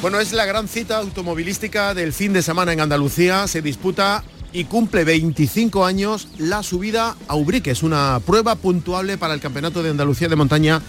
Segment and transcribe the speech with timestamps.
[0.00, 3.48] Bueno, es la gran cita automovilística del fin de semana en Andalucía.
[3.48, 7.72] Se disputa y cumple 25 años la subida a Ubrique.
[7.72, 10.80] Es una prueba puntuable para el Campeonato de Andalucía de Montaña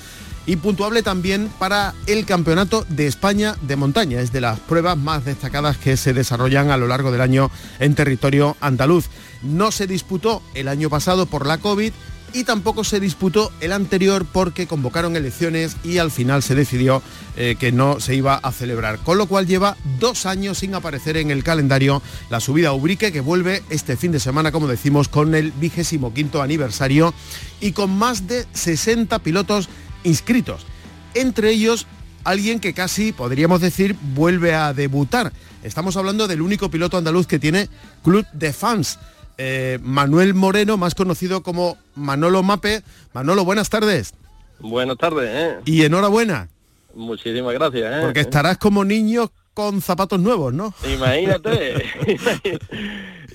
[0.45, 4.21] y puntuable también para el Campeonato de España de Montaña.
[4.21, 7.95] Es de las pruebas más destacadas que se desarrollan a lo largo del año en
[7.95, 9.07] territorio andaluz.
[9.41, 11.93] No se disputó el año pasado por la COVID
[12.33, 17.01] y tampoco se disputó el anterior porque convocaron elecciones y al final se decidió
[17.37, 18.99] eh, que no se iba a celebrar.
[18.99, 23.11] Con lo cual lleva dos años sin aparecer en el calendario la subida a Ubrique
[23.11, 27.13] que vuelve este fin de semana, como decimos, con el vigésimo quinto aniversario
[27.61, 29.69] y con más de 60 pilotos
[30.03, 30.65] inscritos.
[31.13, 31.87] Entre ellos
[32.23, 35.33] alguien que casi, podríamos decir, vuelve a debutar.
[35.63, 37.69] Estamos hablando del único piloto andaluz que tiene
[38.03, 38.99] club de fans.
[39.41, 42.83] Eh, Manuel Moreno, más conocido como Manolo Mape.
[43.13, 44.13] Manolo, buenas tardes.
[44.59, 45.29] Buenas tardes.
[45.31, 45.59] ¿eh?
[45.63, 46.49] Y enhorabuena.
[46.93, 47.85] Muchísimas gracias.
[47.85, 48.01] ¿eh?
[48.01, 50.73] Porque estarás como niño con zapatos nuevos, ¿no?
[50.93, 51.85] Imagínate.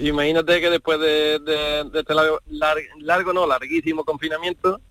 [0.01, 1.37] Imagínate que después de,
[1.95, 2.39] este largo,
[2.99, 4.83] largo, no, larguísimo confinamiento,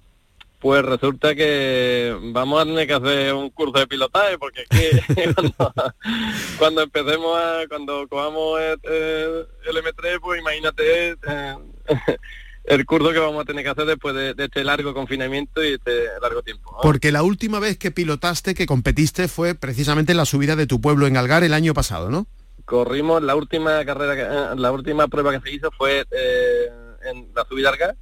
[0.63, 4.63] pues resulta que vamos a tener que hacer un curso de pilotaje porque
[6.57, 11.56] cuando, empecemos a, cuando cojamos el, M3, pues imagínate eh,
[12.63, 16.06] el curso que vamos a tener que hacer después de, este largo confinamiento y este
[16.22, 16.78] largo tiempo.
[16.81, 20.79] Porque la última vez que pilotaste, que competiste, fue precisamente en la subida de tu
[20.79, 22.25] pueblo en Algar el año pasado, ¿no?
[22.63, 26.69] Corrimos la última carrera, la última prueba que se hizo fue eh,
[27.12, 27.97] en la subida Algar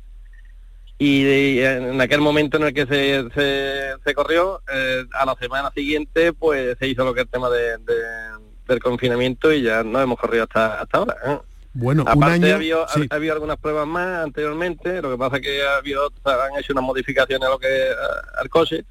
[1.04, 6.32] y en aquel momento en el que se, se, corrió, eh, a la semana siguiente
[6.32, 7.80] pues se hizo lo que es el tema de,
[8.68, 11.16] del confinamiento y ya no hemos corrido hasta, hasta ahora.
[11.26, 11.40] ¿eh?
[11.74, 15.64] Bueno, Aparte, un año, ha, habido, algunas pruebas más anteriormente, lo que pasa es que
[15.64, 17.88] ha habido, han hecho unas modificaciones a lo que
[18.40, 18.86] al coche,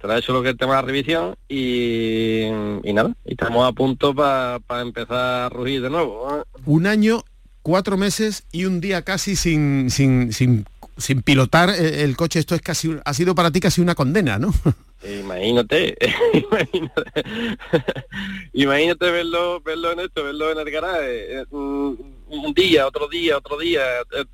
[0.00, 3.32] se ha hecho lo que es el tema de la revisión y, y nada, y
[3.32, 6.38] estamos a punto para empezar a rugir de nuevo.
[6.38, 6.44] ¿eh?
[6.66, 7.24] Un año,
[7.62, 10.64] cuatro meses y un día casi sin, sin, sin
[10.98, 14.38] sin pilotar eh, el coche, esto es casi ha sido para ti casi una condena,
[14.38, 14.52] ¿no?
[15.02, 15.96] Imagínate,
[18.52, 23.58] imagínate, verlo, verlo en esto, verlo en el garaje, eh, un día, otro día, otro
[23.58, 24.24] día, eh,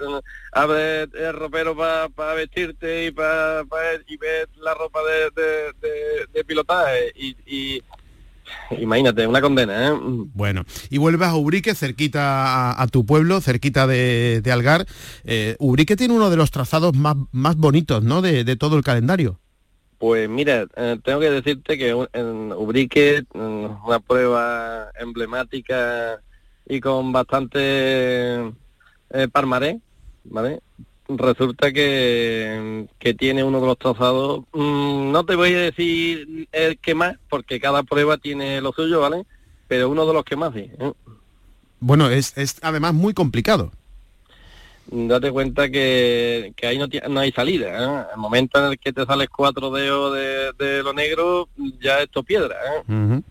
[0.52, 3.64] abre el ropero para vestirte y para
[4.06, 7.82] y ver la ropa de, pilotaje y
[8.78, 9.92] Imagínate, una condena, ¿eh?
[10.00, 14.86] Bueno, y vuelves a Ubrique, cerquita a, tu pueblo, cerquita de, Algar.
[15.24, 19.40] Eh, Ubrique tiene uno de los trazados más, más bonitos, ¿no?, de, todo el calendario.
[19.98, 26.20] Pues mira, eh, tengo que decirte que en Ubrique, una prueba emblemática
[26.66, 28.52] y con bastante
[29.10, 29.28] eh,
[30.24, 30.60] ¿vale?
[31.08, 36.78] Resulta que, que, tiene uno de los trazados, mm, no te voy a decir el
[36.78, 39.24] que más, porque cada prueba tiene lo suyo, ¿vale?
[39.68, 40.70] Pero uno de los que más, sí.
[40.78, 40.92] ¿eh?
[41.80, 43.70] Bueno, es, es además muy complicado.
[44.86, 47.68] date cuenta que, que ahí no, no hay salida.
[47.68, 48.06] ¿eh?
[48.14, 50.14] El momento en el que te sales cuatro dedos
[50.58, 51.48] de, lo negro,
[51.82, 52.56] ya esto piedra.
[52.88, 53.22] ¿eh?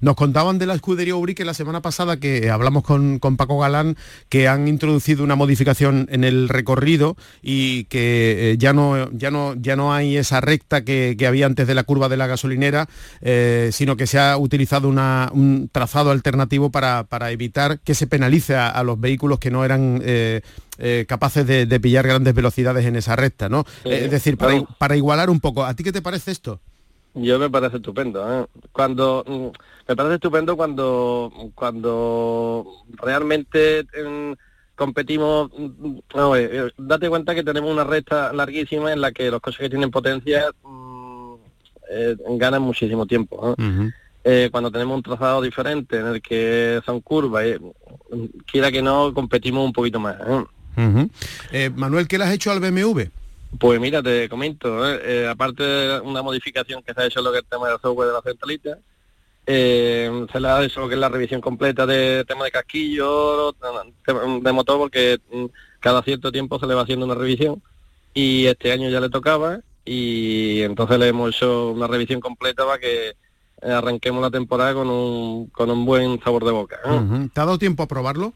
[0.00, 3.96] Nos contaban de la escudería Ubrique la semana pasada que hablamos con, con, Paco Galán
[4.28, 9.54] que han introducido una modificación en el recorrido y que eh, ya, no, ya, no,
[9.54, 12.88] ya no hay esa recta que, había antes de la curva de la gasolinera,
[13.70, 18.82] sino que se ha utilizado un trazado alternativo para, para evitar que se penalice a,
[18.82, 20.02] los vehículos que no eran
[20.78, 23.64] eh, capaces de, pillar grandes velocidades en esa recta, ¿no?
[23.84, 26.60] es decir, para, igualar un poco, ¿a ti qué te parece esto?
[27.14, 28.42] Yo me parece estupendo.
[28.42, 28.46] ¿eh?
[28.72, 34.32] Cuando mm, me parece estupendo cuando cuando realmente mm,
[34.74, 35.50] competimos.
[35.56, 35.98] Mm,
[36.36, 39.90] eh, date cuenta que tenemos una recta larguísima en la que los coches que tienen
[39.90, 40.50] potencia
[42.38, 43.54] ganan muchísimo tiempo.
[44.50, 47.44] cuando tenemos un trazado diferente en el que son curvas,
[48.46, 50.16] quiera que no, competimos un poquito más.
[51.52, 53.02] Eh, Manuel, ¿qué le has hecho al BMW?
[53.58, 55.00] Pues mira, te comento, ¿eh?
[55.04, 57.68] Eh, aparte de una modificación que se ha hecho en lo que es el tema
[57.68, 58.78] del software de la centralita,
[59.46, 64.52] se le ha hecho lo que es la revisión completa de tema de casquillo, de
[64.52, 65.46] motor, porque mm,
[65.80, 67.62] cada cierto tiempo se le va haciendo una revisión
[68.14, 72.78] y este año ya le tocaba y entonces le hemos hecho una revisión completa para
[72.78, 73.16] que
[73.62, 76.78] arranquemos la temporada con un, con un buen sabor de boca.
[77.32, 78.32] ¿Te ha dado tiempo a probarlo?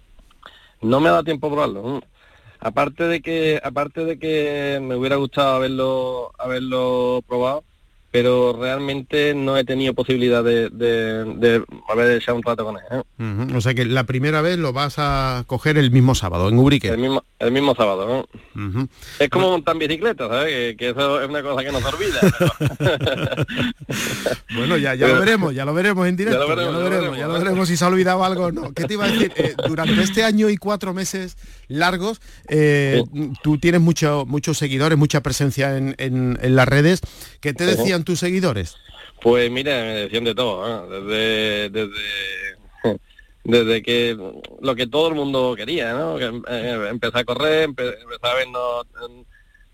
[0.82, 2.02] No me ha dado tiempo a probarlo
[2.60, 7.64] aparte de que aparte de que me hubiera gustado haberlo haberlo probado
[8.16, 12.82] pero realmente no he tenido posibilidad de, de, haber echado un rato con él.
[12.90, 13.54] ¿eh?
[13.54, 16.88] O sea que la primera vez lo vas a coger el mismo sábado, en Ubrique.
[16.88, 18.88] El mismo, el mismo sábado, ¿no?
[19.18, 20.76] Es como montar bicicleta, ¿sabes?
[20.76, 22.20] Que, eso es una cosa que no se olvida.
[24.54, 26.38] bueno, ya, ya lo veremos, ya lo veremos en directo.
[26.38, 28.72] Ya lo veremos, ya lo veremos, si se ha olvidado algo o no.
[28.72, 29.32] ¿Qué te iba a decir?
[29.36, 31.36] Eh, durante este año y cuatro meses
[31.68, 33.02] largos, eh,
[33.42, 37.00] tú tienes mucho, muchos seguidores, mucha presencia en, en, en las redes.
[37.40, 38.76] ¿Qué te decían tus seguidores?
[39.20, 42.55] Pues mira, me decían de todo, desde, desde,
[43.46, 44.18] desde que
[44.60, 46.18] lo que todo el mundo quería, ¿no?
[46.18, 48.86] Eh, empezar a correr, empezar a vernos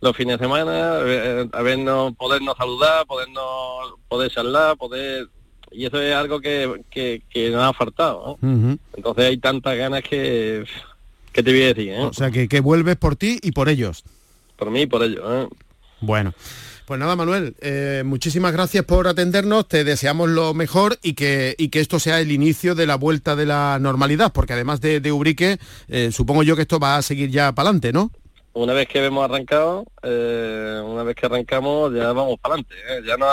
[0.01, 5.29] los fines de semana, a vernos, podernos saludar, podernos, poder charlar, poder
[5.75, 8.39] y eso es algo que, que, nos ha faltado.
[8.43, 10.65] Entonces hay tantas ganas que,
[11.33, 11.89] que te voy a decir.
[11.89, 12.03] ¿eh?
[12.03, 14.05] O sea, que, que vuelves por ti y por ellos.
[14.57, 15.25] Por mí y por ellos.
[15.25, 15.49] ¿eh?
[16.01, 16.35] Bueno.
[16.87, 21.69] Pues nada, Manuel, eh, muchísimas gracias por atendernos, te deseamos lo mejor y que, y
[21.69, 25.13] que esto sea el inicio de la vuelta de la normalidad, porque además de, de
[25.13, 28.11] Ubrique, eh, supongo yo que esto va a seguir ya para adelante, ¿no?
[28.55, 33.03] Una vez que hemos arrancado, eh, una vez que arrancamos ya vamos para adelante, ¿eh?
[33.07, 33.27] ya no,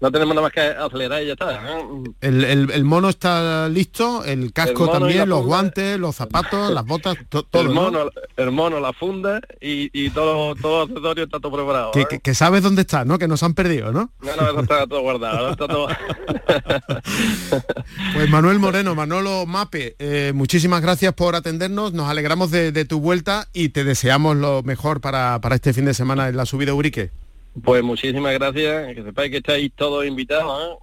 [0.00, 1.54] no, tenemos nada más que acelerar y ya está.
[1.54, 1.84] ¿eh?
[2.20, 7.46] El, mono está listo, el casco también, los guantes, los zapatos, las botas, todo.
[7.52, 11.92] El mono, el mono, la funda y, y todo, todo accesorio está todo preparado.
[11.92, 13.18] Que, sabes dónde está, ¿no?
[13.18, 14.10] Que nos han perdido, ¿no?
[14.20, 15.88] No, no, eso está todo guardado, está todo...
[18.14, 19.96] pues Manuel Moreno, Manolo Mape,
[20.32, 24.62] muchísimas gracias por atendernos, nos alegramos de, de tu vuelta y te deseamos deseamos lo
[24.62, 27.10] mejor para, para, este fin de semana en la subida Urique.
[27.64, 30.78] Pues muchísimas gracias, que sepáis que estáis todos invitados, ¿eh?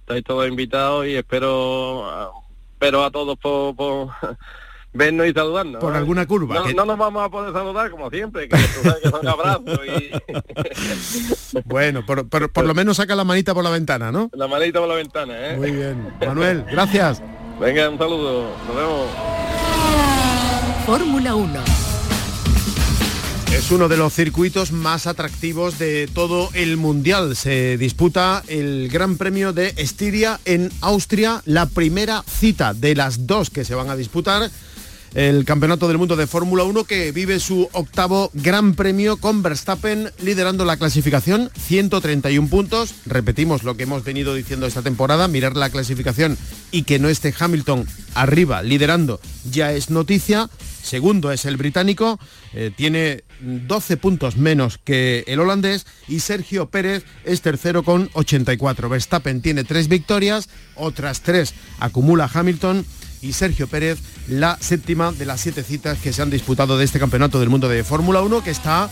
[0.00, 2.34] estáis todos invitados y espero,
[2.74, 4.10] espero a todos por,
[4.92, 5.80] vernos y saludarnos.
[5.80, 5.96] Por ¿eh?
[5.96, 6.56] alguna curva.
[6.56, 11.60] No, no, nos vamos a poder saludar como siempre, que, sabes que son abrazos y...
[11.64, 14.28] bueno, por, por, lo menos saca la manita por la ventana, ¿no?
[14.34, 15.56] La manita por la ventana, ¿eh?
[15.56, 16.12] Muy bien.
[16.20, 17.22] Manuel, gracias.
[17.58, 18.50] Venga, un saludo.
[18.66, 19.08] Nos vemos.
[20.84, 21.83] Fórmula 1
[23.56, 27.36] es uno de los circuitos más atractivos de todo el mundial.
[27.36, 33.50] Se disputa el Gran Premio de Estiria en Austria, la primera cita de las dos
[33.50, 34.50] que se van a disputar.
[35.14, 40.10] El Campeonato del Mundo de Fórmula 1 que vive su octavo Gran Premio con Verstappen
[40.20, 42.96] liderando la clasificación, 131 puntos.
[43.06, 46.36] Repetimos lo que hemos venido diciendo esta temporada, mirar la clasificación
[46.72, 50.50] y que no esté Hamilton arriba liderando ya es noticia.
[50.82, 52.18] Segundo es el británico,
[52.52, 58.88] eh, tiene 12 puntos menos que el holandés y Sergio Pérez es tercero con 84.
[58.88, 62.84] Verstappen tiene tres victorias, otras tres acumula Hamilton
[63.24, 66.98] y Sergio Pérez la séptima de las siete citas que se han disputado de este
[66.98, 68.90] campeonato del mundo de Fórmula 1 que está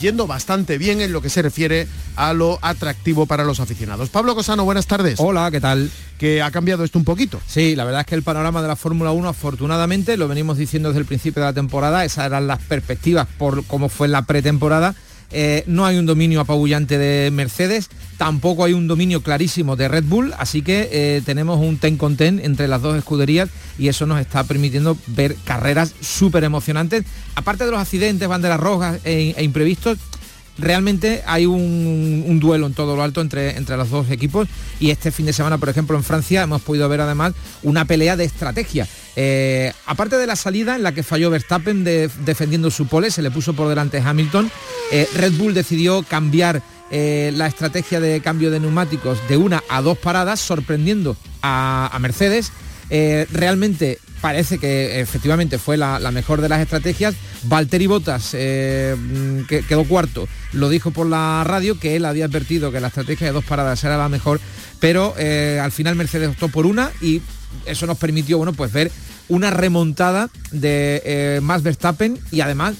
[0.00, 1.86] yendo bastante bien en lo que se refiere
[2.16, 4.08] a lo atractivo para los aficionados.
[4.08, 5.18] Pablo Cosano, buenas tardes.
[5.18, 5.90] Hola, ¿qué tal?
[6.16, 7.40] Que ha cambiado esto un poquito.
[7.46, 10.90] Sí, la verdad es que el panorama de la Fórmula 1, afortunadamente, lo venimos diciendo
[10.90, 14.94] desde el principio de la temporada, esas eran las perspectivas por cómo fue la pretemporada
[15.32, 17.88] Eh, no hay un dominio apabullante de Mercedes,
[18.20, 22.18] tampoco hay un dominio clarísimo de Red Bull, así que eh, tenemos un ten con
[22.18, 23.48] ten entre las dos escuderías
[23.78, 27.06] y eso nos está permitiendo ver carreras súper emocionantes.
[27.34, 29.96] Aparte de los accidentes, banderas rojas e, e imprevistos,
[30.58, 34.48] realmente hay un, duelo en todo lo alto entre, entre los dos equipos
[34.78, 38.16] y este fin de semana, por ejemplo, en Francia hemos podido ver además una pelea
[38.16, 38.86] de estrategia.
[39.16, 43.30] Eh, aparte de la salida en la que falló Verstappen defendiendo su pole, se le
[43.30, 44.50] puso por delante Hamilton,
[44.92, 49.82] eh, Red Bull decidió cambiar eh, la estrategia de cambio de neumáticos de una a
[49.82, 52.52] dos paradas, sorprendiendo a, Mercedes.
[52.90, 57.14] realmente parece que efectivamente fue la, mejor de las estrategias.
[57.44, 58.96] Valtteri Bottas, eh,
[59.48, 63.28] que quedó cuarto, lo dijo por la radio que él había advertido que la estrategia
[63.28, 64.40] de dos paradas era la mejor,
[64.78, 67.22] pero eh, al final Mercedes optó por una y
[67.66, 68.90] eso nos permitió bueno, pues ver
[69.28, 72.74] una remontada de eh, Verstappen y además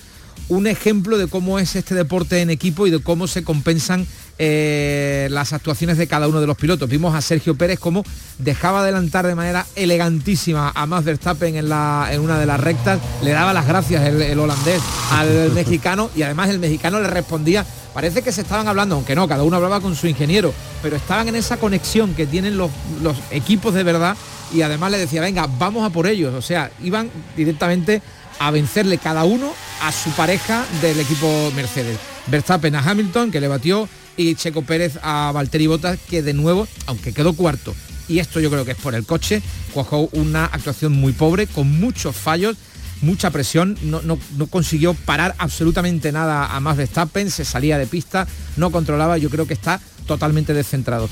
[0.51, 4.07] un ejemplo de cómo es este deporte en equipo y de cómo se compensan
[4.39, 6.89] eh, las actuaciones de cada uno de los pilotos.
[6.89, 8.05] Vimos a Sergio Pérez como
[8.39, 12.99] dejaba adelantar de manera elegantísima a Max Verstappen en, la, en una de las rectas,
[13.23, 17.65] le daba las gracias el, holandés al mexicano y además el mexicano le respondía
[17.95, 20.53] parece que se estaban hablando, aunque no, cada uno hablaba con su ingeniero,
[20.83, 22.71] pero estaban en esa conexión que tienen los,
[23.03, 24.17] los, equipos de verdad
[24.53, 26.35] y además le decía, venga, vamos a por ellos.
[26.35, 28.03] O sea, iban directamente
[28.41, 31.99] a vencerle cada uno a su pareja del equipo Mercedes.
[32.27, 36.67] Verstappen a Hamilton, que le batió, y Checo Pérez a Valtteri Bottas, que de nuevo,
[36.87, 37.75] aunque quedó cuarto,
[38.09, 39.43] y esto yo creo que es por el coche,
[39.73, 42.57] cuajó una actuación muy pobre, con muchos fallos,
[43.03, 44.19] mucha presión, no,
[44.49, 49.47] consiguió parar absolutamente nada a más Verstappen, se salía de pista, no controlaba, yo creo
[49.47, 51.09] que está totalmente descentrado.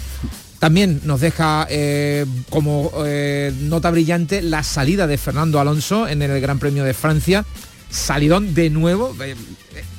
[0.58, 6.40] También nos deja eh, como eh, nota brillante la salida de Fernando Alonso en el
[6.40, 7.44] Gran Premio de Francia.
[7.90, 9.16] Salidón de nuevo.
[9.22, 9.36] Eh,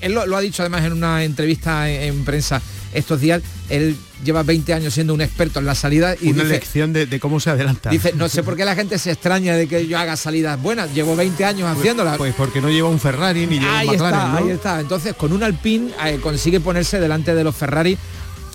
[0.02, 2.62] él lo, ha dicho además en una entrevista en prensa
[2.94, 3.42] estos días.
[3.70, 7.40] Él lleva 20 años siendo un experto en la salida y una lección de, cómo
[7.40, 7.90] se adelanta.
[7.90, 10.94] Dice, no sé por qué la gente se extraña de que yo haga salidas buenas.
[10.94, 12.18] Llevo 20 años pues, haciéndolas.
[12.18, 14.20] Pues porque no lleva un Ferrari ni lleva ahí un McLaren.
[14.20, 14.80] Está, Ahí está.
[14.80, 17.98] Entonces con un Alpine eh, consigue ponerse delante de los Ferrari.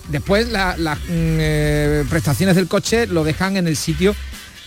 [0.09, 4.15] Después las mm, eh, prestaciones del coche lo dejan en el sitio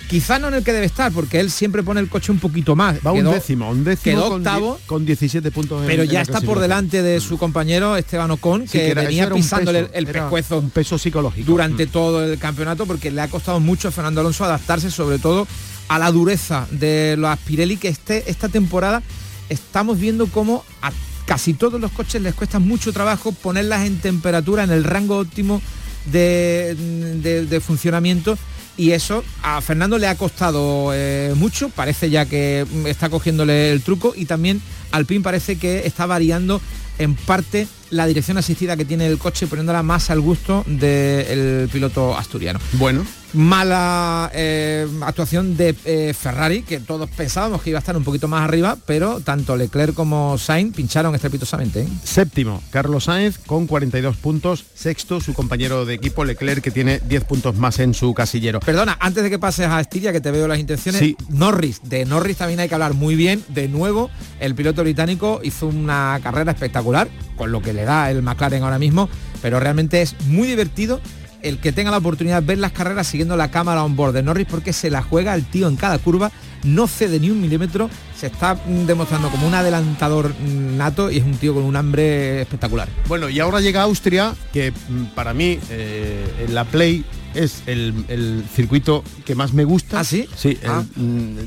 [0.08, 2.77] Quizá no en el que debe estar, porque él siempre pone el coche un poquito
[2.77, 2.98] más.
[3.06, 5.84] Va un décimo, un décimo quedó octavo, con, 17 puntos.
[5.86, 10.60] pero ya está por delante de su compañero Esteban Ocon, que, venía pisándole el pescuezo.
[10.60, 11.46] Un peso psicológico.
[11.46, 11.89] Durante mm.
[11.89, 15.46] todo el campeonato, porque le ha costado mucho a Fernando Alonso adaptarse, sobre todo
[15.89, 19.03] a la dureza de los Pirelli, que este, esta temporada
[19.50, 20.91] estamos viendo cómo a
[21.27, 25.62] casi todos los coches les cuesta mucho trabajo ponerlas en temperatura, en el rango óptimo
[26.05, 28.36] de funcionamiento
[28.77, 33.81] y eso a Fernando le ha costado eh, mucho, parece ya que está cogiéndole el
[33.81, 36.62] truco y también Alpine parece que está variando
[37.00, 42.15] en parte la dirección asistida que tiene el coche poniéndola más al gusto del piloto
[42.15, 42.60] asturiano.
[42.74, 43.03] Bueno.
[43.34, 48.27] Mala eh, actuación de eh, Ferrari, que todos pensábamos que iba a estar un poquito
[48.27, 51.81] más arriba, pero tanto Leclerc como Sainz pincharon estrepitosamente.
[51.81, 51.88] ¿eh?
[52.03, 54.65] Séptimo, Carlos Sainz con 42 puntos.
[54.74, 58.62] Sexto, su compañero de equipo Leclerc, que tiene 10 puntos más en su casillero.
[58.62, 61.17] Perdona, antes de que pases a Estiria, que te veo las intenciones, sí.
[61.29, 63.43] Norris, de Norris también hay que hablar muy bien.
[63.50, 68.22] De nuevo, el piloto británico hizo una carrera espectacular, con lo que le da el
[68.22, 69.10] McLaren ahora mismo,
[69.41, 71.01] pero realmente es muy divertido
[71.41, 74.24] el que tenga la oportunidad de ver las carreras siguiendo la cámara on board de
[74.24, 76.32] Norris porque se la juega el tío en cada curva,
[76.63, 81.38] no cede ni un milímetro, se está demostrando como un adelantador nato y es un
[81.38, 82.88] tío con un hambre espectacular.
[83.08, 88.44] Bueno, y ahora llega Austria, que mm, para mí eh, en la Play es el,
[88.53, 90.00] circuito que más me gusta.
[90.00, 90.27] ¿Ah, sí?
[90.36, 90.58] Sí.
[90.65, 90.84] Ah.
[90.96, 91.38] Mm,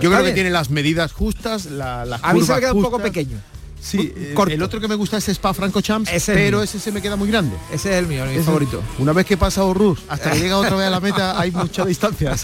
[0.00, 2.82] yo creo que tiene las medidas justas, la, las A mí se ha quedado un
[2.82, 3.38] poco pequeño.
[3.84, 7.02] Sí, eh, el otro que me gusta es Spa Franco Champs, pero ese se me
[7.02, 7.54] queda muy grande.
[7.70, 8.82] Ese es el mío, mi favorito.
[8.98, 11.84] Una vez que pasa Rus hasta que llega otra vez a la meta, hay mucha
[11.84, 12.34] distancia.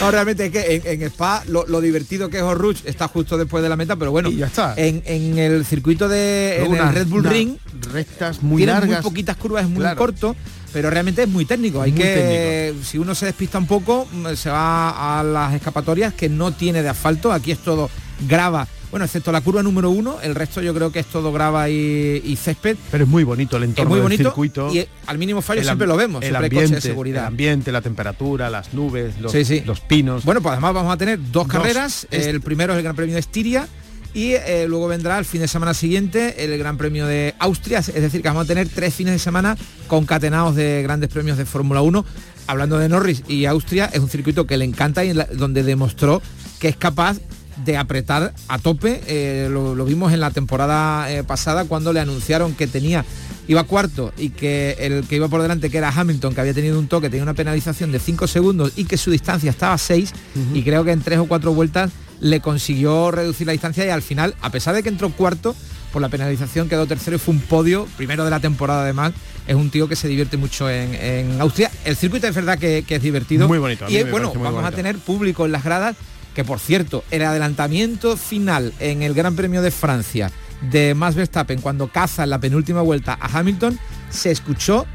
[0.00, 3.68] no, realmente es que en, Spa lo, divertido que es Horus está justo después de
[3.68, 4.74] la meta, pero bueno, ya está.
[4.76, 7.56] En, el circuito de Red Bull Ring,
[7.92, 10.34] rectas muy largas, muy poquitas curvas, es muy corto
[10.72, 11.80] pero realmente es muy técnico.
[11.80, 14.06] Hay que, si uno se despista un poco,
[14.36, 17.32] se va a las escapatorias que no tiene de asfalto.
[17.32, 17.88] Aquí es todo
[18.28, 21.68] grava bueno, excepto la curva número uno, el resto yo creo que es todo grava
[21.68, 22.76] y, césped.
[22.90, 24.74] Pero es muy bonito el entorno muy bonito, del circuito.
[24.74, 26.24] Y al mínimo fallo siempre lo vemos.
[26.24, 27.22] El ambiente, de seguridad.
[27.22, 29.34] el ambiente, la temperatura, las nubes, los,
[29.66, 30.24] los, pinos.
[30.24, 32.06] Bueno, pues además vamos a tener dos, carreras.
[32.10, 33.68] El primero es el Gran Premio de Estiria
[34.14, 37.94] y eh, luego vendrá el fin de semana siguiente el Gran Premio de Austria, es
[37.94, 41.82] decir, que vamos a tener tres fines de semana concatenados de grandes premios de Fórmula
[41.82, 42.04] 1.
[42.46, 46.22] Hablando de Norris y Austria, es un circuito que le encanta y donde demostró
[46.58, 47.18] que es capaz
[47.64, 49.00] de apretar a tope.
[49.06, 53.04] Eh, lo, vimos en la temporada eh, pasada cuando le anunciaron que tenía
[53.48, 56.78] iba cuarto y que el que iba por delante, que era Hamilton, que había tenido
[56.78, 60.12] un toque, tenía una penalización de 5 segundos y que su distancia estaba a 6
[60.52, 64.02] y creo que en tres o cuatro vueltas le consiguió reducir la distancia y al
[64.02, 65.54] final, a pesar de que entró cuarto,
[65.92, 69.12] por la penalización quedó tercero y fue un podio, primero de la temporada además,
[69.46, 71.70] es un tío que se divierte mucho en, Austria.
[71.84, 73.48] El circuito es verdad que, es divertido.
[73.48, 73.86] Muy bonito.
[73.88, 75.96] Y bueno, vamos a tener público en las gradas,
[76.38, 80.30] que por cierto, el adelantamiento final en el Gran Premio de Francia
[80.70, 83.76] de Max Verstappen cuando caza en la penúltima vuelta a Hamilton,
[84.08, 84.86] se escuchó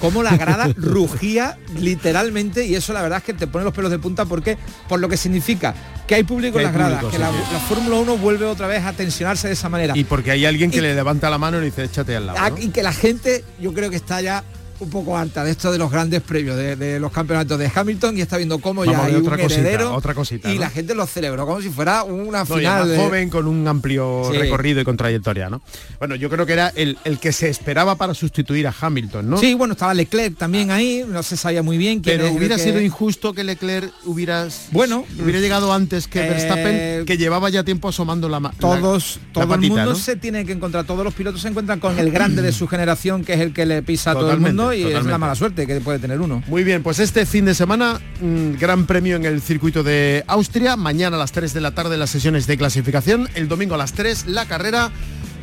[0.00, 3.90] cómo la grada rugía literalmente y eso la verdad es que te pone los pelos
[3.90, 5.74] de punta porque por lo que significa
[6.06, 7.30] que hay público en las gradas, que la,
[7.66, 9.96] Fórmula 1 vuelve otra vez a tensionarse de esa manera.
[9.96, 12.38] Y porque hay alguien que le levanta la mano y le dice échate al lado.
[12.38, 14.44] Ah, y que la gente yo creo que está ya
[14.82, 18.20] un poco harta de esto de los grandes previos de, los campeonatos de Hamilton y
[18.20, 21.46] está viendo cómo ya hay otra un heredero otra cosita, y la gente lo celebró
[21.46, 25.62] como si fuera una final joven con un amplio recorrido y con trayectoria, ¿no?
[25.98, 29.38] Bueno, yo creo que era el, que se esperaba para sustituir a Hamilton, ¿no?
[29.38, 32.02] Sí, bueno, estaba Leclerc también ahí, no se sabía muy bien.
[32.02, 37.16] Pero hubiera sido injusto que Leclerc hubiera bueno, hubiera llegado antes que Verstappen, eh, que
[37.16, 38.56] llevaba ya tiempo asomando la mano.
[38.58, 42.10] Todos, todo el mundo se tiene que encontrar, todos los pilotos se encuentran con el
[42.10, 44.84] grande de su generación, que es el que le pisa a todo el mundo y
[44.84, 46.42] es la mala suerte que puede tener uno.
[46.46, 50.76] Muy bien, pues este fin de semana, mm, gran premio en el circuito de Austria.
[50.76, 53.28] Mañana a las 3 de la tarde las sesiones de clasificación.
[53.34, 54.90] El domingo a las 3 la carrera.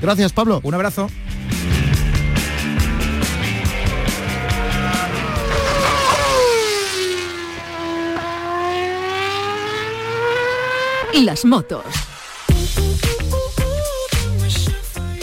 [0.01, 0.62] Gracias, Pablo.
[0.63, 1.09] Un abrazo.
[11.13, 12.08] Las motos.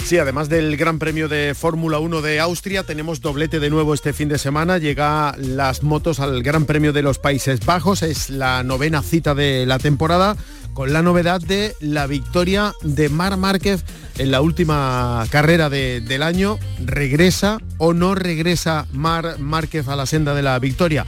[0.06, 4.12] Sí, además del Gran Premio de Fórmula 1 de Austria, tenemos doblete de nuevo este
[4.12, 4.78] fin de semana.
[4.78, 8.04] Llega las motos al Gran Premio de los Países Bajos.
[8.04, 10.36] Es la novena cita de la temporada
[10.74, 13.84] con la novedad de la victoria de Mar Márquez
[14.16, 16.60] en la última carrera del año.
[16.84, 21.04] ¿Regresa o no regresa Mar Márquez a la senda de la victoria?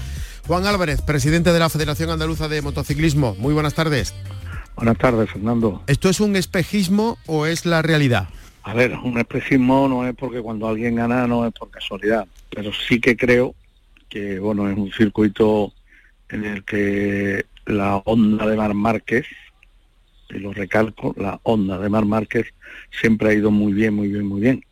[0.49, 3.37] Juan Álvarez, presidente de la Federación Andaluza de Motociclismo.
[3.39, 4.13] Muy buenas tardes.
[4.75, 5.85] Buenas tardes, Fernando.
[5.87, 8.29] ¿Esto es un espejismo o es la realidad?
[8.69, 12.71] A ver, un especismo no es porque cuando alguien gana no es por casualidad, pero
[12.71, 13.55] sí que creo
[14.11, 15.73] que bueno es un circuito
[16.29, 19.25] en el que la onda de Mar Márquez,
[20.29, 22.53] y lo recalco, la onda de Mar Márquez
[22.91, 24.63] siempre ha ido muy bien, muy bien, muy bien.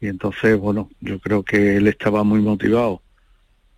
[0.00, 3.02] Y entonces, bueno, yo creo que él estaba muy motivado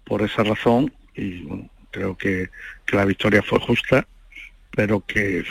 [0.04, 2.50] por esa razón y bueno, creo que,
[2.86, 4.06] que la victoria fue justa,
[4.70, 5.42] pero que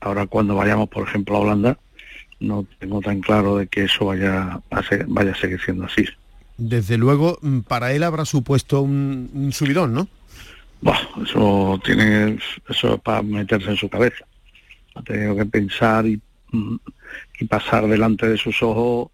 [0.00, 1.78] ahora cuando vayamos, por ejemplo, a Holanda,
[2.40, 6.04] no tengo tan claro de que eso vaya a, vaya a seguir siendo así.
[6.56, 10.08] Desde luego, mm, para él habrá supuesto un, subidón, ¿no?
[11.22, 14.24] eso tiene, eso es para meterse en su cabeza.
[14.94, 16.20] Ha tenido que pensar y,
[16.52, 16.76] mm,
[17.40, 19.10] y pasar delante de sus ojos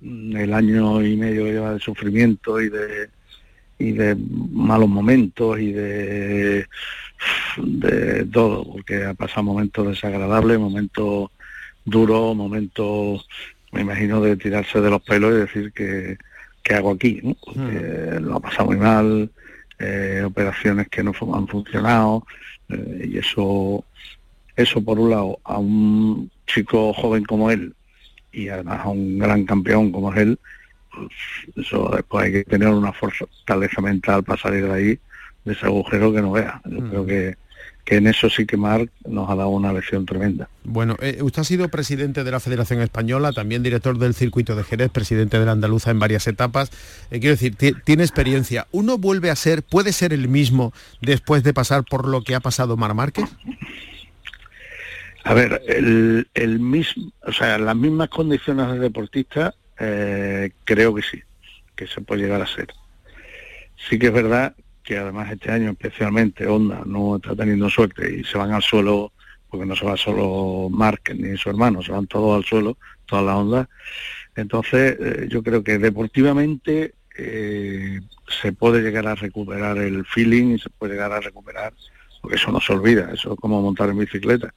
[0.00, 3.10] mm, el año y medio de sufrimiento y de
[3.76, 4.16] y de
[4.52, 6.66] malos momentos y de
[7.56, 11.30] de todo, porque ha pasado momentos desagradables, momentos
[11.84, 13.20] duro, momento,
[13.72, 16.16] me imagino, de tirarse de los pelos y decir que,
[16.62, 17.36] que hago aquí, ¿no?
[17.44, 18.24] Porque hmm.
[18.24, 19.30] lo ha pasado muy mal,
[19.78, 22.26] eh, operaciones que no han funcionado,
[22.68, 23.84] eh, y eso,
[24.56, 27.74] eso por un lado, a un chico joven como él,
[28.32, 30.38] y además a un gran campeón como es él,
[30.90, 31.08] pues
[31.66, 34.98] eso después hay que tener una fortaleza mental para salir de ahí,
[35.44, 36.60] de ese agujero que no vea.
[36.64, 36.88] Yo hmm.
[36.88, 37.43] creo que
[37.84, 40.48] que en eso sí que Marc nos ha dado una lección tremenda.
[40.64, 44.64] Bueno, eh, usted ha sido presidente de la Federación Española, también director del circuito de
[44.64, 46.70] Jerez, presidente de la Andaluza en varias etapas.
[47.10, 48.66] Eh, quiero decir, tiene experiencia.
[48.72, 52.40] ¿Uno vuelve a ser, puede ser el mismo después de pasar por lo que ha
[52.40, 53.28] pasado Mar Márquez?
[55.24, 61.22] A ver, el, mismo, o sea, las mismas condiciones de deportista, eh, creo que sí,
[61.74, 62.68] que se puede llegar a ser.
[63.88, 68.22] Sí que es verdad que además este año especialmente Honda no está teniendo suerte y
[68.22, 69.12] se van al suelo,
[69.48, 73.22] porque no se va solo Mark ni su hermano, se van todos al suelo, toda
[73.22, 73.68] la Honda.
[74.36, 80.58] Entonces eh, yo creo que deportivamente eh, se puede llegar a recuperar el feeling y
[80.58, 81.72] se puede llegar a recuperar,
[82.20, 84.52] porque eso no se olvida, eso es como montar en bicicleta.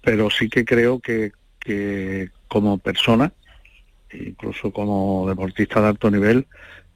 [0.00, 3.32] Pero sí que creo que, que como persona,
[4.12, 6.46] incluso como deportista de alto nivel,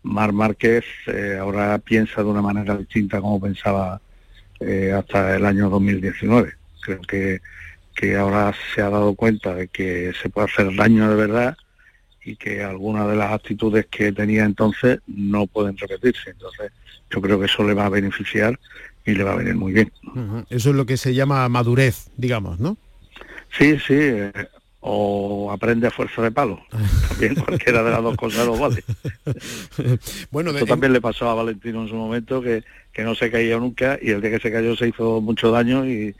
[0.02, 4.00] Mar Márquez eh, ahora piensa de una manera distinta como pensaba
[4.60, 6.54] eh, hasta el año 2019.
[6.82, 7.40] Creo que,
[7.94, 11.56] que ahora se ha dado cuenta de que se puede hacer daño de verdad
[12.24, 16.30] y que algunas de las actitudes que tenía entonces no pueden repetirse.
[16.30, 16.72] Entonces
[17.10, 18.58] yo creo que eso le va a beneficiar
[19.04, 19.92] y le va a venir muy bien.
[20.48, 22.76] Eso es lo que se llama madurez, digamos, ¿no?
[23.56, 24.32] Sí, sí, eh,
[24.80, 26.60] o aprende a fuerza de palo.
[27.08, 28.82] También cualquiera de las dos cosas lo vale.
[30.30, 33.58] bueno, Esto también le pasó a Valentino en su momento, que, que no se caía
[33.58, 36.14] nunca y el día que se cayó se hizo mucho daño y,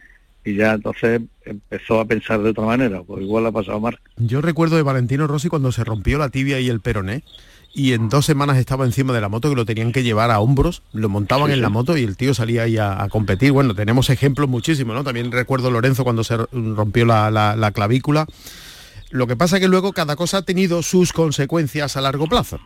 [0.45, 4.01] y ya entonces empezó a pensar de otra manera, pues igual ha pasado Marc.
[4.17, 7.23] Yo recuerdo de Valentino Rossi cuando se rompió la tibia y el peroné
[7.73, 10.41] y en dos semanas estaba encima de la moto que lo tenían que llevar a
[10.41, 13.53] hombros, lo montaban en la moto y el tío salía ahí a, competir.
[13.53, 15.05] Bueno, tenemos ejemplos muchísimos, ¿no?
[15.05, 18.27] También recuerdo Lorenzo cuando se rompió la, clavícula.
[19.11, 22.61] Lo que pasa es que luego cada cosa ha tenido sus consecuencias a largo plazo.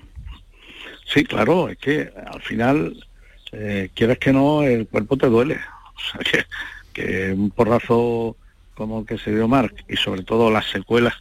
[1.07, 3.07] Sí, claro, es que al final,
[3.53, 5.59] eh, quieres que no, el cuerpo te duele.
[5.97, 6.45] O sea, que,
[6.93, 8.37] que un porrazo
[8.75, 11.15] como el que se dio Marc y sobre todo las secuelas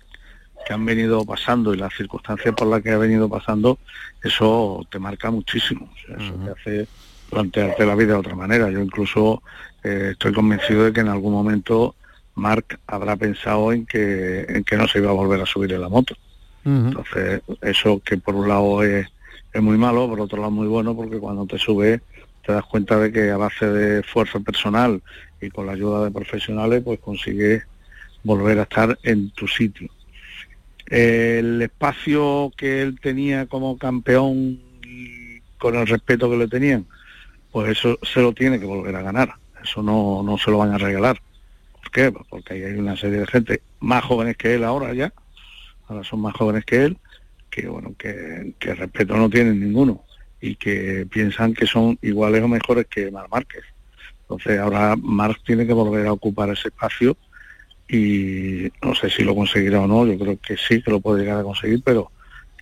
[0.66, 3.78] que han venido pasando y las circunstancias por las que ha venido pasando,
[4.22, 5.90] eso te marca muchísimo.
[6.08, 6.88] eso te hace
[7.30, 8.70] plantearte la vida de otra manera.
[8.70, 9.42] Yo incluso
[9.84, 11.96] eh, estoy convencido de que en algún momento
[12.36, 15.82] Marc habrá pensado en que, en que no se iba a volver a subir en
[15.82, 16.16] la moto.
[16.66, 19.08] Entonces, eso que por un lado es,
[19.52, 22.02] es muy malo, por otro lado muy bueno, porque cuando te sube
[22.46, 25.02] te das cuenta de que a base de esfuerzo personal
[25.42, 27.64] y con la ayuda de profesionales, pues consigues
[28.24, 29.90] volver a estar en tu sitio
[30.94, 36.86] el espacio que él tenía como campeón y con el respeto que le tenían,
[37.52, 39.34] pues eso se lo tiene que volver a ganar.
[39.64, 41.20] Eso no, no se lo van a regalar.
[41.82, 42.12] ¿Por qué?
[42.12, 45.12] Pues porque hay una serie de gente más jóvenes que él ahora ya,
[45.88, 46.98] ahora son más jóvenes que él,
[47.50, 50.04] que bueno, que, que respeto no tienen ninguno
[50.42, 53.64] y que piensan que son iguales o mejores que Mar Márquez.
[54.22, 57.18] Entonces ahora Marc tiene que volver a ocupar ese espacio
[57.94, 61.22] y no sé si lo conseguirá o no, yo creo que sí que lo puede
[61.22, 62.12] llegar a conseguir, pero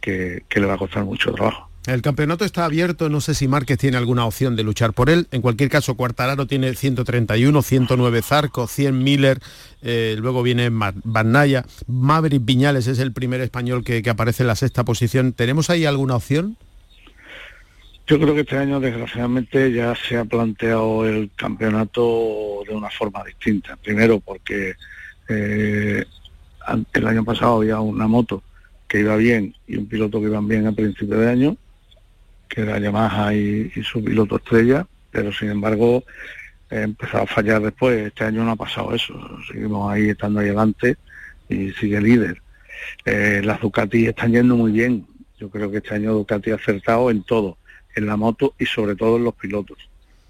[0.01, 1.69] que, le va a costar mucho trabajo.
[1.87, 5.27] El campeonato está abierto, no sé si Márquez tiene alguna opción de luchar por él.
[5.31, 9.39] En cualquier caso, Cuartararo tiene 131, 109 Zarco, 100 Miller,
[9.81, 11.65] eh, luego viene Naya.
[11.87, 15.33] Maverick Viñales es el primer español que, que, aparece en la sexta posición.
[15.33, 16.57] ¿Tenemos ahí alguna opción?
[18.05, 23.23] Yo creo que este año, desgraciadamente, ya se ha planteado el campeonato de una forma
[23.23, 23.75] distinta.
[23.77, 24.75] Primero porque
[25.31, 26.05] eh,
[26.93, 28.43] el año pasado había una moto
[28.87, 31.57] que iba bien y un piloto que iban bien a principio de año,
[32.47, 36.03] que era Yamaha y, su piloto estrella, pero sin embargo
[36.69, 38.07] eh, empezó a fallar después.
[38.07, 39.13] Este año no ha pasado eso,
[39.47, 40.97] seguimos ahí estando ahí adelante
[41.47, 42.41] y sigue líder.
[43.05, 45.05] Eh, las Ducati están yendo muy bien.
[45.39, 47.57] Yo creo que este año Ducati ha acertado en todo,
[47.95, 49.77] en la moto y sobre todo en los pilotos.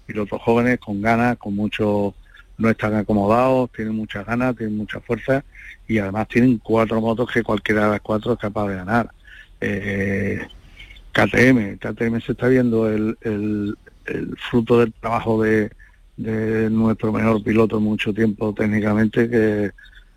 [0.06, 2.14] Pilotos jóvenes con ganas, con mucho
[2.62, 5.44] no están acomodados, tienen muchas ganas, tienen mucha fuerza
[5.88, 9.10] y además tienen cuatro motos que cualquiera de las cuatro es capaz de ganar.
[9.60, 10.46] Eh,
[11.10, 13.76] KTM, KTM se está viendo el,
[14.50, 15.70] fruto del trabajo de,
[16.70, 19.72] nuestro mejor piloto en mucho tiempo técnicamente, que,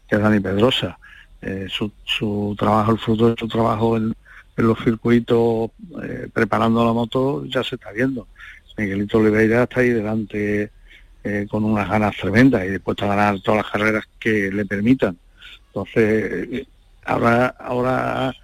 [0.08, 1.00] es Dani Pedrosa.
[1.42, 4.14] Eh, su, trabajo, el fruto de su trabajo en,
[4.58, 8.28] los circuitos eh, preparando la moto ya se está viendo.
[8.78, 10.72] Miguelito Oliveira está ahí delante
[11.28, 15.18] eh, con unas ganas tremendas y después a ganar todas las carreras que le permitan.
[15.70, 16.68] Entonces, eh,
[17.04, 18.36] ahora, ahora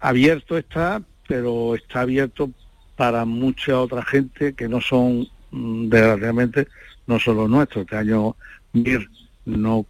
[0.00, 2.50] abierto está, pero está abierto
[2.96, 6.66] para mucha otra gente que no son, mm, desgraciadamente,
[7.06, 7.82] no son los nuestros.
[7.82, 8.36] Este año
[8.72, 9.06] Mir
[9.44, 9.84] no,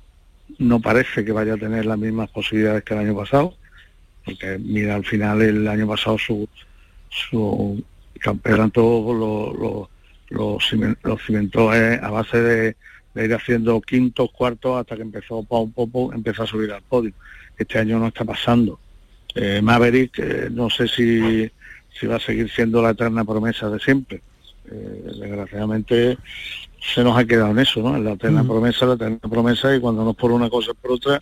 [0.59, 3.55] no parece que vaya a tener las mismas posibilidades que el año pasado,
[4.25, 6.49] porque mira, al final el año pasado su,
[7.11, 7.81] su
[8.19, 9.91] campeonato lo, lo,
[10.33, 10.59] lo,
[11.19, 12.77] cimentó a base de,
[13.15, 17.13] ir haciendo quintos, cuartos, hasta que empezó un poco, empezó a subir al podio.
[17.57, 18.81] Este año no está pasando.
[19.35, 21.51] Eh, Maverick, eh, no sé si,
[21.99, 24.23] si va a seguir siendo la eterna promesa de siempre.
[24.71, 26.19] Eh, desgraciadamente
[26.81, 27.97] se nos ha quedado en eso, ¿no?
[27.97, 31.21] En la eterna promesa, la eterna promesa, y cuando no por una cosa por otra,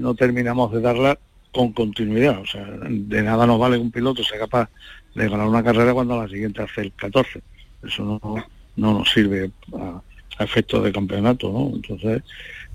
[0.00, 1.18] no terminamos de darla
[1.50, 2.40] con continuidad.
[2.40, 4.68] O sea, de nada nos vale que un piloto sea capaz
[5.14, 7.42] de ganar una carrera cuando la siguiente hace el 14
[7.86, 8.44] eso no,
[8.76, 10.00] no nos sirve a,
[10.38, 11.70] efectos de campeonato, ¿no?
[11.74, 12.22] Entonces,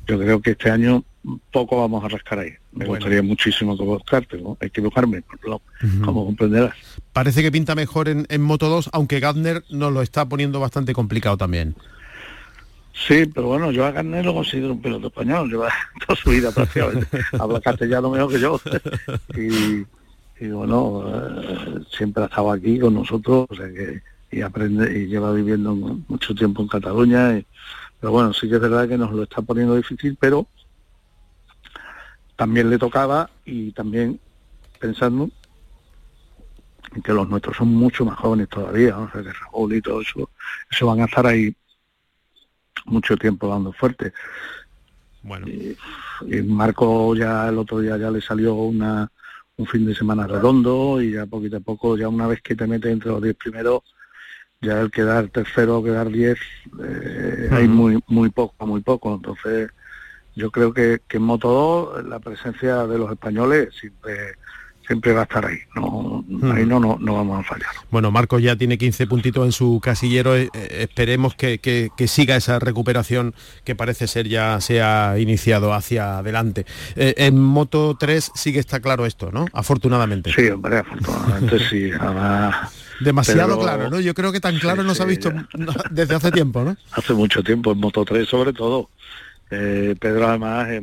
[0.08, 1.04] yo creo que este año
[1.52, 2.52] poco vamos a rascar ahí.
[2.72, 4.58] Me gustaría muchísimo equivocarte, ¿no?
[4.60, 5.24] equivocarme,
[6.04, 6.74] como comprenderás.
[7.14, 10.94] Parece que pinta mejor en, en Moto 2, aunque Gardner nos lo está poniendo bastante
[10.94, 11.76] complicado también.
[12.94, 15.70] Sí, pero bueno, yo a Gardner lo considero un piloto español, lleva
[16.06, 17.08] toda su vida prácticamente,
[17.40, 18.60] habla castellano mejor que yo.
[20.40, 25.08] y, bueno, eh, siempre ha estado aquí con nosotros, o sea que y aprende y
[25.08, 27.44] lleva viviendo mucho tiempo en Cataluña.
[28.00, 30.48] pero bueno, sí que es verdad que nos lo está poniendo difícil, pero
[32.36, 34.20] también le tocaba y también
[34.80, 35.30] pensando
[37.04, 40.30] que los nuestros son mucho más jóvenes todavía, o sea que Raúl y todo eso,
[40.70, 41.56] eso van a estar ahí
[42.86, 44.14] mucho tiempo dando fuerte.
[45.24, 45.48] Bueno.
[45.48, 45.78] Y,
[46.44, 49.10] Marco ya el otro día ya le salió una
[49.58, 52.66] un fin de semana redondo y ya poquito a poco, ya una vez que te
[52.66, 53.84] metes entre los 10 primeros,
[54.62, 56.38] ya el quedar tercero o quedar 10
[56.84, 59.16] eh, hay muy muy poco, muy poco.
[59.16, 59.72] Entonces
[60.36, 61.50] yo creo que, que en Moto
[61.94, 64.36] 2 la presencia de los españoles siempre
[64.92, 65.58] siempre va a estar ahí.
[65.76, 67.70] No, Ahí no, no, no, vamos a fallar.
[67.92, 70.36] Bueno, Marcos ya tiene 15 puntitos en su casillero.
[70.36, 75.74] Eh, eh, esperemos que, que, siga esa recuperación que parece ser ya se ha iniciado
[75.74, 76.66] hacia adelante.
[76.96, 79.46] Eh, en Moto 3 sí que está claro esto, ¿no?
[79.54, 80.32] Afortunadamente.
[80.34, 81.90] Sí, hombre, afortunadamente sí.
[83.02, 84.00] Demasiado claro, ¿no?
[84.00, 85.32] Yo creo que tan claro no se ha visto
[85.92, 86.78] desde hace tiempo, ¿no?
[86.92, 88.90] Hace mucho tiempo, en Moto 3 sobre todo.
[89.50, 90.82] Pedro además es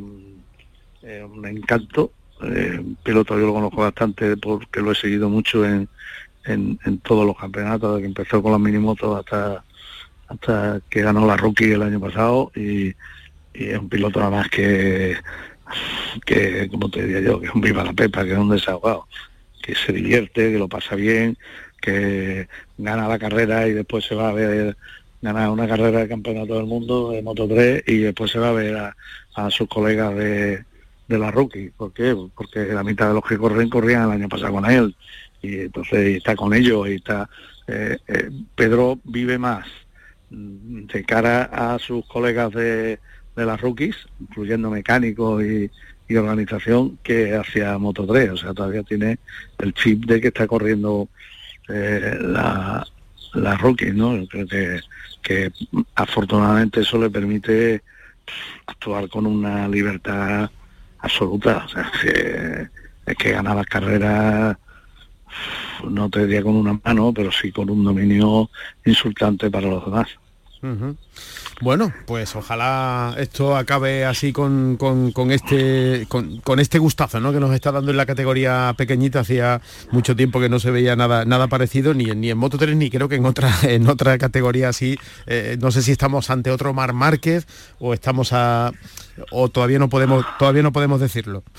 [1.23, 5.89] un encanto eh, piloto yo lo conozco bastante porque lo he seguido mucho en,
[6.45, 9.63] en, todos los campeonatos, desde que empezó con las minimotos hasta
[10.29, 12.93] hasta que ganó la rookie el año pasado y,
[13.53, 15.17] es un piloto nada más que
[16.25, 19.07] que como te diría yo que es un viva la pepa que es un desahogado
[19.61, 21.37] que se divierte que lo pasa bien
[21.79, 24.77] que gana la carrera y después se va a ver
[25.21, 28.53] ganar una carrera de campeonato del mundo de Moto 3 y después se va a
[28.53, 28.75] ver
[29.35, 30.63] a sus colegas de,
[31.09, 31.71] de la rookie.
[31.75, 32.15] ¿Por qué?
[32.35, 34.95] Porque la mitad de los que corren corrían el año pasado con él.
[35.41, 37.27] Y entonces está con ellos y está...
[37.67, 39.65] Eh, eh, Pedro vive más
[40.29, 42.99] de cara a sus colegas de,
[43.35, 45.69] de las rookies, incluyendo mecánicos y,
[46.15, 48.31] organización, que hacia Moto 3.
[48.31, 49.19] O sea, todavía tiene
[49.59, 51.07] el chip de que está corriendo
[51.69, 52.85] eh, la,
[53.33, 54.25] la rookie, ¿no?
[54.27, 54.79] creo que,
[55.21, 55.51] que
[55.95, 57.81] afortunadamente eso le permite
[58.67, 60.49] actuar con una libertad
[60.99, 61.65] absoluta.
[61.65, 61.91] O sea,
[63.05, 64.57] es que ganar las carreras,
[65.89, 68.49] no te diría con una mano, pero sí con un dominio
[68.85, 70.07] insultante para los demás.
[71.61, 74.77] Bueno, pues ojalá esto acabe así con,
[75.29, 77.31] este con, este gustazo ¿no?
[77.31, 79.21] que nos está dando en la categoría pequeñita.
[79.21, 82.75] Hacía mucho tiempo que no se veía nada, nada parecido, ni, ni en Moto 3,
[82.75, 84.97] ni creo que en otra, en otra categoría así.
[85.27, 87.47] Eh, no sé si estamos ante otro Mar Márquez
[87.79, 88.71] o estamos a.
[89.31, 91.43] o todavía no podemos, todavía no podemos decirlo.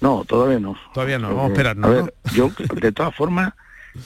[0.00, 0.76] No, todavía no.
[0.94, 1.76] Todavía no, vamos a esperar.
[1.82, 3.52] A ver, yo, de todas formas,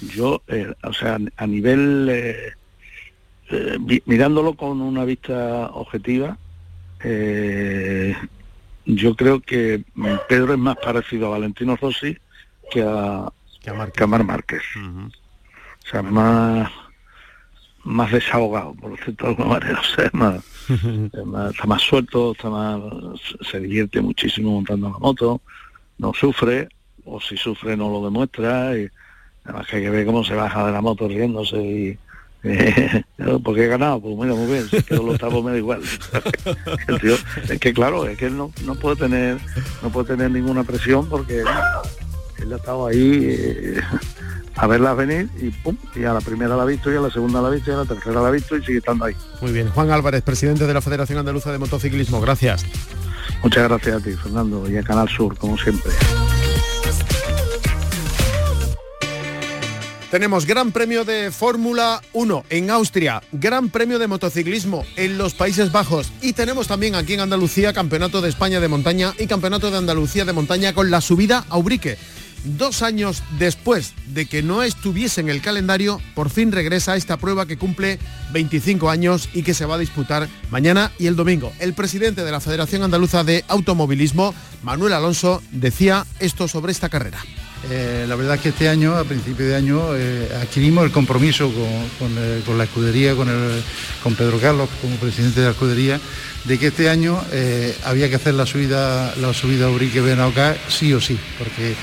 [0.01, 2.09] yo, eh, o sea, a nivel.
[2.11, 2.53] Eh,
[3.51, 6.39] eh, mirándolo con una vista objetiva,
[7.03, 8.15] eh,
[8.87, 9.85] yo creo que
[10.29, 12.17] Pedro es más parecido a Valentino Rossi
[12.71, 13.31] que a,
[13.61, 14.63] que Mar Márquez.
[14.77, 16.71] O sea, más
[17.85, 19.81] más desahogado, por decirlo de alguna manera.
[19.81, 20.11] O sea,
[21.25, 22.81] más, está más suelto, está más,
[23.51, 25.43] se divierte muchísimo montando la moto,
[25.99, 26.69] no sufre,
[27.05, 28.89] o si sufre no lo demuestra, y
[29.45, 31.99] además que hay que ver cómo se baja de la moto riéndose y,
[33.43, 35.81] porque he ganado, pues mira, muy bien, si los octavo me da igual.
[37.49, 39.39] es que claro, es que él no, no puede tener,
[39.83, 43.81] no puede tener ninguna presión porque él ha estado ahí eh,
[44.57, 47.11] a verla venir y pum, y a la primera la ha visto, y a la
[47.11, 49.17] segunda la ha visto, y a la tercera la ha visto y sigue estando ahí.
[49.41, 49.71] Muy bien.
[49.71, 52.65] Juan Álvarez, presidente de la Federación Andaluza de Motociclismo, gracias.
[53.43, 55.93] Muchas gracias a ti, Fernando, y a Canal Sur, como siempre.
[60.15, 65.73] Tenemos Gran Premio de Fórmula 1 en Austria, Gran Premio de Motociclismo en los Países
[65.73, 69.79] Bajos y tenemos también aquí en Andalucía Campeonato de España de Montaña y Campeonato de
[69.79, 71.99] Andalucía de Montaña con la subida a Ubrique.
[72.45, 77.47] Dos años después de que no estuviese en el calendario, por fin regresa esta prueba
[77.47, 77.99] que cumple
[78.33, 81.53] 25 años y que se va a disputar mañana y el domingo.
[81.59, 87.19] El presidente de la Federación Andaluza de Automovilismo, Manuel Alonso, decía esto sobre esta carrera.
[87.71, 91.51] Eh, la verdad es que este año, a principio de año, eh, adquirimos el compromiso
[91.51, 93.29] eh, con, la escudería, con,
[94.03, 96.01] con, Pedro Carlos como presidente de la escudería,
[96.45, 97.19] de que este año
[97.85, 101.75] había que hacer la subida, la subida Urique Benauca sí o sí, porque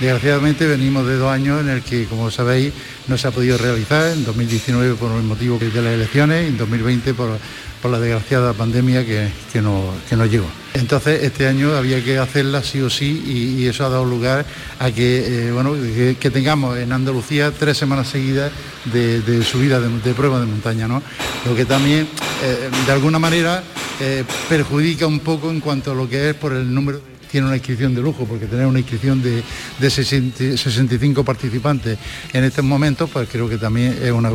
[0.00, 2.72] desgraciadamente venimos de dos años en el que, como sabéis,
[3.06, 6.58] no se ha podido realizar, en 2019 por el motivo de las elecciones y en
[6.58, 7.38] 2020 por
[7.80, 10.46] por la desgraciada pandemia que, que, nos, llegó.
[10.78, 14.46] Entonces este año había que hacerla sí o sí y, eso ha dado lugar
[14.78, 18.52] a que, eh, bueno, que, tengamos en Andalucía tres semanas seguidas
[18.84, 21.02] de, subida de, prueba de montaña, ¿no?
[21.44, 22.08] Lo que también
[22.44, 23.62] eh, de alguna manera
[24.00, 27.56] eh, perjudica un poco en cuanto a lo que es por el número tiene una
[27.56, 29.42] inscripción de lujo, porque tener una inscripción de,
[29.90, 31.98] 65 participantes
[32.32, 34.26] en estos momentos, pues creo que también es una,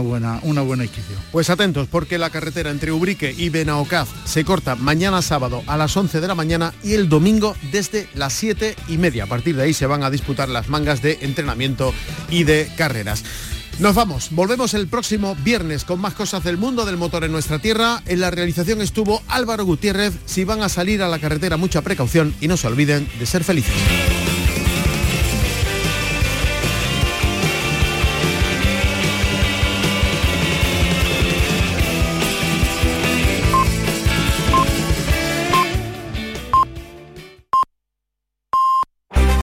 [0.00, 1.18] buena, una buena inscripción.
[1.30, 5.96] Pues atentos, porque la carretera entre Ubrique y Benaocaz se corta mañana sábado a las
[5.96, 9.24] 11 de la mañana y el domingo desde las 7 y media.
[9.24, 11.92] A partir de ahí se van a disputar las mangas de entrenamiento
[12.30, 13.24] y de carreras.
[13.82, 17.58] Nos vamos, volvemos el próximo viernes con más cosas del mundo del motor en nuestra
[17.58, 18.00] tierra.
[18.06, 20.14] En la realización estuvo Álvaro Gutiérrez.
[20.24, 23.42] Si van a salir a la carretera, mucha precaución y no se olviden de ser
[23.42, 23.74] felices.